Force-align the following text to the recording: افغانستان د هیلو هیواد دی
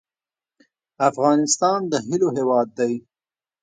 افغانستان 1.09 1.79
د 1.91 1.93
هیلو 2.07 2.27
هیواد 2.37 2.67
دی 2.79 2.93